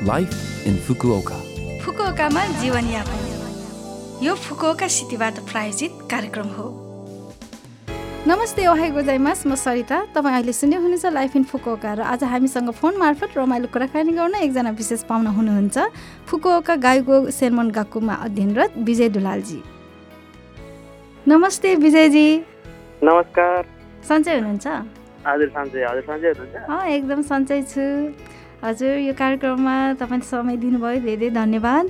Life 0.00 0.66
in 0.66 0.76
Fukuoka 0.76 1.38
फुकुओकामा 1.80 2.44
जीवनयापन 2.60 4.22
यो 4.24 4.34
Fukuoka 4.34 4.86
सिटीबाट 4.88 5.38
प्रायोजित 5.50 5.98
कार्यक्रम 6.10 6.46
हो 6.56 6.68
नमस्ते 8.28 8.66
ओहाई 8.66 8.90
गोजाइमास। 8.90 9.46
म 9.46 9.54
सरिता। 9.56 9.98
तपाईँ 10.14 10.34
अहिले 10.34 10.52
सुन्दै 10.52 10.76
हुनुहुन्छ 10.76 11.06
लाइफ 11.12 11.36
इन 11.36 11.44
फुकुओका 11.52 11.92
र 11.92 12.00
आज 12.12 12.24
हामीसँग 12.24 12.70
फोन 12.80 12.96
मार्फत 12.96 13.36
रमाइलो 13.36 13.68
कुराकानी 13.68 14.12
गर्न 14.16 14.34
एकजना 14.40 14.70
विशेष 14.80 15.02
पाहुना 15.04 15.30
हुनुहुन्छ 15.36 15.76
फुकुओका 16.28 16.76
गाईको 16.80 17.20
सेर्मन 17.30 17.70
गाकुमा 17.70 18.14
अध्ययनरत 18.24 18.80
विजय 18.80 19.08
दुलालजी। 19.20 19.60
नमस्ते 21.28 21.74
विजयजी। 21.76 22.28
नमस्कार। 23.04 23.60
सन्चै 24.08 24.32
हुनुहुन्छ? 24.38 24.66
हजुर 25.28 25.48
सन्चै। 25.56 25.80
हजुर 25.84 26.04
सन्चै 26.08 26.28
हुनुहुन्छ? 26.32 26.56
एकदम 26.88 27.20
सन्चै 27.22 27.62
छु। 27.68 27.84
हजुर 28.64 28.94
यो 29.00 29.12
कार्यक्रममा 29.18 29.74
तपाईँले 30.00 30.26
समय 30.26 30.56
दिनुभयो 30.64 31.00
धेरै 31.06 31.28
धन्यवाद। 31.32 31.84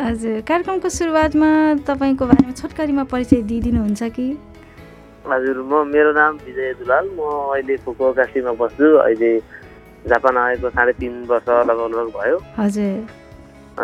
हजुर 0.00 0.40
कार्यक्रमको 0.48 0.88
सुरुवातमा 0.88 1.50
तपाईँको 1.88 2.24
बारेमा 2.26 2.52
छोटकरीमा 2.60 3.04
परिचय 3.12 3.42
दिइदिनुहुन्छ 3.50 4.02
कि? 4.16 4.26
हजुर 5.26 5.56
म 5.62 5.72
मेरो 5.88 6.12
नाम 6.12 6.32
विजय 6.46 6.72
दुलाल 6.78 7.06
म 7.16 7.20
अहिले 7.54 7.76
फुकुओकासीमा 7.84 8.52
बस्छु 8.60 8.86
अहिले 9.06 9.32
जापान 10.10 10.36
आएको 10.36 10.68
साढे 10.70 10.92
तिन 11.00 11.14
वर्ष 11.30 11.48
लगभग 11.48 11.94
लगभग 11.94 12.08
भयो। 12.18 12.36
हजुर। 12.58 12.96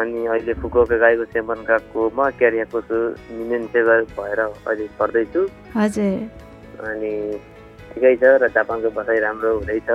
अनि 0.01 0.27
अहिले 0.27 0.53
फुकुओका 0.63 0.97
गाईको 1.03 1.25
सेवन 1.33 1.59
म 1.65 2.29
क्यारियाको 2.39 2.81
छु 2.89 2.99
युनियन 3.39 3.67
सेवा 3.73 3.95
भएर 4.19 4.41
अहिले 4.41 4.87
पढ्दैछु। 4.99 5.41
हजुर। 5.75 6.19
अनि 6.91 7.15
ठिकै 7.91 8.15
छ 8.17 8.25
र 8.43 8.49
जापानको 8.55 8.89
बसाइ 8.97 9.19
राम्रो 9.21 9.51
हुँदैछ। 9.59 9.89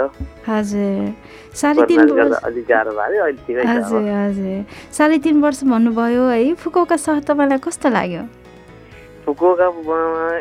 हजुर। 0.48 1.14
साढे 1.56 1.82
तिन 1.90 2.02
वर्ष 2.12 2.36
अलिक 2.48 2.66
गाह्रो 2.68 2.92
भयो 3.00 3.22
अहिले 3.24 3.42
ठिकै 3.48 3.64
छ। 3.64 3.68
हजुर 3.68 4.04
हजुर। 4.12 4.58
साढे 4.92 5.18
तिन 5.26 5.42
वर्ष 5.42 5.64
भन्नुभयो 5.64 6.24
है 6.30 6.54
फुकुका 6.60 6.98
सहर 7.06 7.24
तपाईँलाई 7.30 7.60
कस्तो 7.64 7.90
लाग्यो? 7.90 8.24
फुकुका 9.26 9.68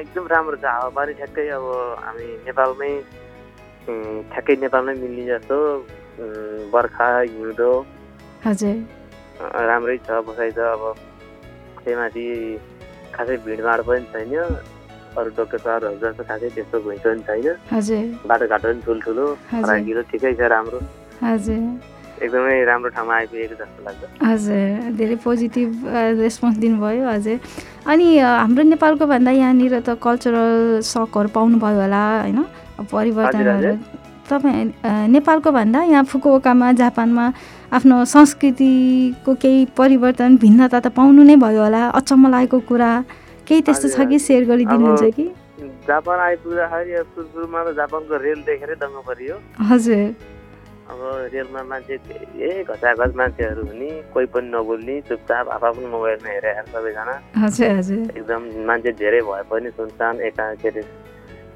एकदम 0.02 0.24
राम्रो 0.34 0.56
छ 0.60 0.64
हावापानी 0.66 1.12
ठ्याक्कै 1.20 1.48
अब 1.56 1.66
हामी 2.04 2.26
नेपालमै 2.46 2.92
ठ्याक्कै 4.32 4.54
नेपालमै 4.64 4.94
मिल्ने 5.00 5.24
जस्तो 5.30 5.56
बर्खा 6.74 7.08
हिउँदो। 7.20 7.70
हजुर। 8.44 8.76
राम्रै 9.70 9.96
छ 10.04 10.08
बसाइ 10.26 10.50
त 10.52 10.58
अब 10.58 10.82
त्यही 11.80 11.96
माथि 11.96 12.24
खासै 13.14 13.36
भिडभाड 13.46 13.80
पनि 13.86 14.04
छैन। 14.12 14.32
अरू 15.18 15.30
डोके 15.36 15.58
सहरहरू 15.64 15.96
जस्तो 16.02 16.22
खासै 16.28 16.48
त्यस्तो 16.54 16.76
घुइँचो 16.84 17.08
पनि 17.10 17.22
छैन 17.28 17.56
हजुर। 17.72 18.04
बाटोघाटो 18.28 18.66
पनि 18.68 18.80
ठुल्ठुलो 18.86 19.24
फराकिलो 19.50 20.02
ठिकै 20.10 20.32
छ 20.38 20.40
राम्रो। 20.54 20.78
एकदमै 22.24 22.54
राम्रो 22.70 22.88
ठाउँमा 22.94 23.14
आइपुगेको 23.14 23.54
जस्तो 23.60 23.80
लाग्छ। 23.86 24.02
हजुर 24.22 24.92
धेरै 24.98 25.16
पोजिटिभ 25.24 25.70
रेस्पोन्स 26.22 26.56
दिनुभयो 26.62 27.04
हजुर। 27.10 27.38
अनि 27.90 28.06
हाम्रो 28.18 28.62
नेपालको 28.74 29.04
भन्दा 29.06 29.30
यहाँनिर 29.34 29.74
त 29.82 29.98
कल्चरल 29.98 30.80
सकहरू 30.82 31.28
पाउनुभयो 31.34 31.80
होला 31.80 32.02
होइन? 32.22 32.38
परिवर्तनहरू। 32.92 33.72
तपाईँ 34.30 35.10
नेपालको 35.10 35.50
भन्दा 35.52 35.82
यहाँ 35.90 36.04
फुकुओकामा 36.10 36.72
जापानमा 36.80 37.26
आफ्नो 37.76 37.96
संस्कृतिको 38.14 39.34
केही 39.42 39.64
परिवर्तन 39.76 40.36
भिन्नता 40.38 40.78
त 40.80 40.86
पाउनु 40.96 41.22
नै 41.28 41.36
भयो 41.36 41.60
होला 41.66 41.82
अचम्म 41.98 42.30
लागेको 42.30 42.58
कुरा। 42.70 42.90
केही 43.48 43.60
त्यस्तो 43.62 43.88
छ 43.94 44.08
कि 44.08 44.18
सेयर 44.18 44.44
गरिदिनुहुन्छ 44.50 45.14
कि? 45.16 45.26
जापान 45.88 46.18
आइपुग्दाखेरि 46.20 46.92
सुरु 47.14 47.26
सुरुमा 47.32 47.60
त 47.64 47.74
जापानको 47.76 48.16
रेल 48.24 48.40
देखेरै 48.48 48.76
दङ्ग 48.82 48.96
परियो। 49.08 49.36
हजुर। 49.70 50.32
अब 50.84 51.00
रेलमा 51.32 51.62
मान्छे 51.68 51.94
ए 52.40 52.64
घचाघच 52.68 53.12
मान्छेहरू 53.16 53.62
हुने 53.68 53.90
कोही 54.12 54.26
पनि 54.32 54.48
नबोल्ने 54.54 55.00
चुपचाप 55.08 55.48
आफ्नो 55.56 55.88
मोबाइलमा 55.94 56.28
हेरेर 56.28 56.64
सबैजना। 56.72 57.14
हजुर 57.44 57.70
हजुर। 57.78 58.00
एकदम 58.16 58.42
मान्छे 58.68 58.92
धेरै 59.00 59.20
भए 59.28 59.42
पनि 59.52 59.70
सुनसान 59.76 60.20
एका 60.28 60.44
के 60.60 60.68
अरे 60.68 60.82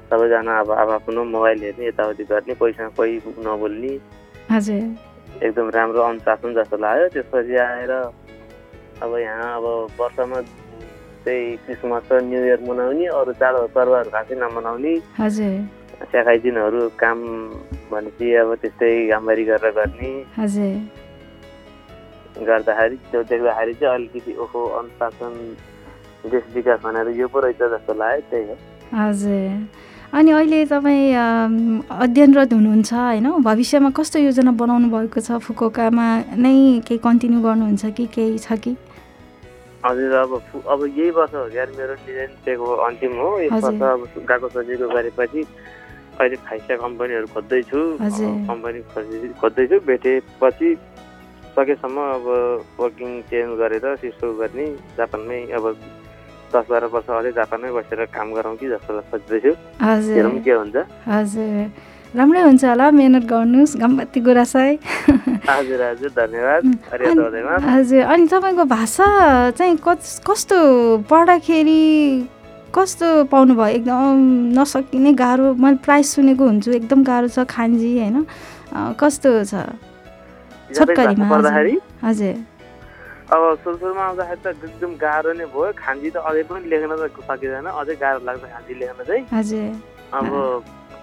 सबैजना 0.09 0.53
अब 0.59 0.71
आफ्नो 0.97 1.23
मोबाइल 1.35 1.61
हेर्ने 1.63 1.87
यताउति 1.87 2.23
गर्ने 2.31 2.53
कोहीसँग 2.61 2.91
कोही 2.97 3.13
नबोल्ने। 3.45 3.93
हजुर। 4.49 4.81
एकदम 5.45 5.69
राम्रो 5.77 6.01
अनुशासन 6.09 6.53
जस्तो 6.57 6.77
लाग्यो। 6.77 7.07
त्यसपछि 7.13 7.55
आएर 7.65 7.91
अब 9.03 9.11
यहाँ 9.17 9.49
अब 9.57 9.65
वर्षमा 9.99 10.41
त्यही 11.23 11.55
क्रिसमस 11.65 12.05
र 12.11 12.21
न्यु 12.29 12.41
इयर 12.45 12.61
मनाउने 12.69 13.05
अरू 13.19 13.31
चाड 13.41 13.55
पर्वहरू 13.75 14.09
खासै 14.15 14.35
नमनाउने। 14.35 14.93
स्याखाइ 16.11 16.37
दिनहरू 16.39 16.79
काम 16.95 17.19
भनेपछि 17.91 18.27
अब 18.41 18.49
त्यस्तै 18.61 18.91
कामबारी 19.09 19.43
गरेर 19.49 19.71
गर्ने। 19.79 20.11
गर्दाखेरि 22.39 22.95
त्यो 23.11 23.21
देख्दाखेरि 23.29 23.73
चाहिँ 23.79 23.95
अलिकति 23.95 24.31
ओहो 24.39 24.59
अनुशासन 24.79 25.33
देश 26.31 26.43
विकास 26.55 26.79
भनेर 26.83 27.07
यो 27.19 27.27
पो 27.27 27.39
रहेछ 27.39 27.59
जस्तो 27.59 27.93
लाग्यो 27.99 28.21
त्यही 28.31 28.43
हो। 28.47 28.55
हजुर। 28.95 29.67
अनि 30.15 30.31
अहिले 30.31 30.65
तपाईँ 30.65 31.13
अध्ययनरत 31.85 32.53
हुनुहुन्छ 32.53 32.93
होइन? 32.93 33.27
भविष्यमा 33.43 33.89
कस्तो 33.97 34.19
योजना 34.19 34.51
बनाउनु 34.55 34.87
भएको 34.89 35.19
छ 35.19 35.37
फुकोकामा? 35.43 36.07
नै 36.39 36.55
केही 36.87 36.97
कन्टिन्यू 37.03 37.39
गर्नुहुन्छ 37.43 37.85
कि 37.97 38.05
केही 38.15 38.37
छ 38.39 38.57
कि? 38.63 38.71
हजुर 39.85 40.13
अब 40.13 40.31
अब 40.67 40.79
यही 40.85 41.09
वर्ष 41.17 41.33
हो 41.35 41.43
क्या 41.49 41.65
मेरो 41.77 41.93
निजनको 42.05 42.65
अन्तिम 42.87 43.13
हो। 43.19 43.29
यस 43.39 43.63
वर्ष 43.63 43.81
अब 43.81 44.01
गएको 44.29 44.47
सजिलो 44.55 44.87
गरेपछि 44.89 45.41
अहिले 46.19 46.35
फाइसा 46.47 46.75
कम्पनीहरू 46.83 47.27
खोज्दैछु। 47.33 47.79
कम्पनी 48.51 48.79
खोजि 48.91 49.17
खोज्दैछु। 49.41 49.79
भेटेपछि 49.87 50.69
सकेसम्म 51.55 51.97
अब 52.15 52.25
वर्किङ 52.79 53.11
चेन्ज 53.29 53.51
गरेर 53.59 53.85
सिस्टो 54.03 54.27
गर्ने 54.39 54.65
जापानमै 54.97 55.39
अब 55.57 55.65
दस 56.53 56.65
बाह्र 56.69 56.85
वर्ष 56.93 57.07
अझै 57.19 57.31
जापानमै 57.39 57.71
बसेर 57.71 57.99
काम 58.11 58.27
गरौँ 58.33 58.55
कि 58.59 58.67
जस्तो 58.69 59.01
सोच्दैछु। 59.11 59.51
हेरौँ 59.79 60.39
के 60.43 60.51
हुन्छ। 60.51 60.75
हजुर। 61.07 61.55
राम्रै 62.17 62.41
हुन्छ 62.41 62.63
होला 62.65 62.89
मिहिनेत 62.89 63.25
गर्नुहोस् 63.29 63.77
गम्बत्ती 63.77 64.19
गुरासाई 64.25 64.73
हजुर 65.49 65.81
हजुर 65.81 66.09
धन्यवाद 66.17 66.61
हजुर 67.69 68.01
अनि 68.01 68.25
तपाईँको 68.33 68.63
भाषा 68.65 69.07
चाहिँ 69.57 69.77
कस्तो 70.25 70.57
पढ्दाखेरि 71.09 71.81
कस्तो 72.73 73.07
पाउनुभयो? 73.29 73.65
एकदम 73.77 74.17
नसकिने 74.57 75.11
गाह्रो 75.21 75.53
मैले 75.57 75.77
प्रायः 75.85 76.05
सुनेको 76.05 76.43
हुन्छु 76.49 76.71
एकदम 76.81 76.99
गाह्रो 77.03 77.27
छ 77.29 77.45
खान्जी 77.49 77.91
होइन? 77.97 78.25
कस्तो 78.97 79.29
छ? 79.45 79.53
छोटकरीमा 80.77 81.25
हजुर। 82.05 82.35
अब 83.29 83.41
सुरु 83.61 83.77
सुरुमा 83.77 84.03
आउँदाखेरि 84.05 84.41
त 84.45 84.47
एकदम 84.53 84.91
गाह्रो 85.01 85.33
नै 85.33 85.45
भयो। 85.49 85.73
खान्जी 85.77 86.09
त 86.09 86.17
अझै 86.25 86.43
पनि 86.49 86.69
लेख्न 86.69 86.91
त 86.93 87.09
सकिँदैन 87.29 87.69
अझै 87.69 87.95
गाह्रो 88.01 88.19
लाग्छ 88.25 88.43
खान्जी 88.53 88.73
लेख्न 88.81 88.99
चाहिँ। 89.09 89.23
हजुर। 89.33 89.65
अब 90.13 90.25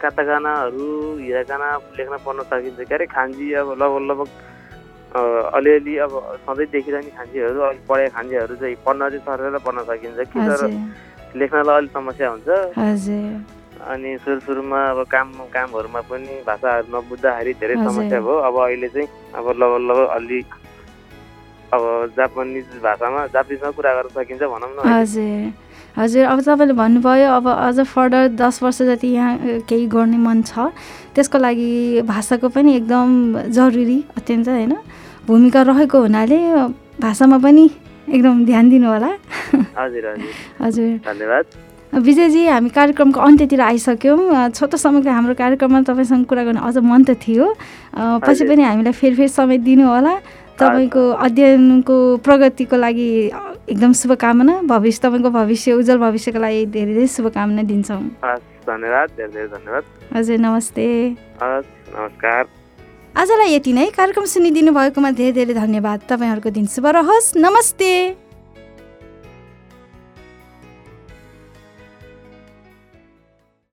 कातागानाहरू 0.06 0.86
हिरागाना 1.18 1.68
लेख्न 1.98 2.14
पढ्न 2.22 2.40
सकिन्छ। 2.46 2.78
के 2.86 2.94
अरे 2.94 3.06
खान्जी 3.10 3.52
अब 3.58 3.68
लगभग 3.82 4.02
लगभग 4.10 4.28
अलिअलि 5.56 5.96
अब 6.04 6.12
सधैँ 6.46 6.66
देखिरहने 6.72 7.10
खान्जीहरू 7.18 7.60
अलिक 7.68 7.84
पढेको 7.88 8.14
खान्जीहरू 8.14 8.54
चाहिँ 8.62 8.76
पढ्न 8.86 9.00
चाहिँ 9.10 9.22
सरेर 9.26 9.58
पढ्न 9.66 9.78
सकिन्छ। 9.90 10.18
कि 10.30 10.38
तर 10.48 10.60
लेख्नलाई 11.36 11.76
अलिक 11.76 11.92
समस्या 11.92 12.28
हुन्छ। 12.30 12.48
अनि 13.76 14.10
सुरु 14.24 14.40
सुरुमा 14.40 14.80
अब 14.90 15.00
काम 15.12 15.28
कामहरूमा 15.52 16.00
पनि 16.10 16.34
भाषाहरू 16.46 16.88
नबुझ्दाखेरि 16.96 17.52
धेरै 17.60 17.74
समस्या 17.76 18.20
भयो। 18.20 18.36
अब 18.48 18.56
अहिले 18.64 18.88
चाहिँ 18.88 19.08
अब 19.36 19.44
लगभग 19.60 19.80
लगभग 19.88 20.08
अलिक 20.16 20.48
अब 21.74 21.82
जापानिज 22.16 22.66
भाषामा 22.82 23.26
जापानिजमा 23.34 23.70
कुरा 23.76 23.92
गर्न 23.94 24.08
सकिन्छ 24.16 24.42
भनौँ 24.42 24.70
न 24.76 24.78
हजुर। 24.88 25.65
हजुर 25.96 26.24
अब 26.24 26.40
तपाईँले 26.40 26.72
भन्नुभयो 26.76 27.30
अब 27.32 27.48
अझ 27.48 27.80
फर्दर 27.80 28.28
दस 28.36 28.62
वर्ष 28.62 28.82
जति 28.82 29.08
यहाँ 29.08 29.38
केही 29.68 29.86
गर्ने 29.88 30.16
मन 30.16 30.42
छ 30.42 30.68
त्यसको 31.14 31.38
लागि 31.38 32.02
भाषाको 32.04 32.48
पनि 32.52 32.76
एकदम 32.76 33.08
जरुरी 33.56 33.98
अत्यन्त 34.16 34.48
होइन? 34.48 34.76
भूमिका 35.26 35.62
रहेको 35.62 36.00
हुनाले 36.00 36.38
भाषामा 37.00 37.38
पनि 37.38 37.70
एकदम 38.12 38.44
ध्यान 38.44 38.68
दिनु 38.70 38.88
होला 38.88 39.10
हजुर। 39.78 40.04
हजुर। 40.60 40.90
धन्यवाद। 41.06 41.44
विजयजी 41.96 42.46
हामी 42.46 42.68
कार्यक्रमको 42.68 43.20
अन्त्यतिर 43.20 43.60
आइसक्यौँ। 43.60 44.48
छोटो 44.52 44.76
समयको 44.76 45.10
हाम्रो 45.10 45.34
कार्यक्रममा 45.34 45.80
तपाईँसँग 45.88 46.24
कुरा 46.28 46.44
गर्ने 46.44 46.60
अझ 46.60 46.76
मन 46.84 47.04
त 47.08 47.16
थियो। 47.24 47.46
पछि 47.96 48.44
पनि 48.44 48.62
हामीलाई 48.62 48.92
फेरि 48.92 49.14
फेरि 49.16 49.28
समय 49.28 49.58
दिनु 49.64 49.86
होला 49.88 50.14
तपाईँको 50.60 51.02
अध्ययनको 51.24 51.96
प्रगतिको 52.24 52.76
लागि 52.76 53.10
एकदम 53.68 53.92
शुभकामना। 53.92 54.54
भविष्य 54.62 55.00
तपाईँको 55.02 55.30
भविष्य 55.30 55.72
उज्जवल 55.72 55.98
भविष्यको 55.98 56.38
लागि 56.38 56.66
धेरै 56.66 56.92
धेरै 56.94 57.06
शुभकामना 57.06 57.62
दिन्छौँ। 57.62 58.02
धन्यवाद 58.66 59.08
धेरै 59.16 59.30
धेरै 59.32 59.48
धन्यवाद। 59.48 59.82
हजुर 60.14 60.38
नमस्ते। 60.38 60.86
नमस्कार। 61.42 62.44
आजलाई 63.16 63.54
यति 63.54 63.72
नै। 63.72 63.86
कार्यक्रम 63.90 64.24
सुनिदिनु 64.24 64.72
भएकोमा 64.72 65.10
धेरै 65.10 65.32
धेरै 65.32 65.54
धन्यवाद। 65.54 66.00
तपाईँहरूको 66.10 66.50
दिन 66.50 66.66
शुभ 66.66 66.86
रहोस्। 66.86 67.36
नमस्ते। 67.36 68.25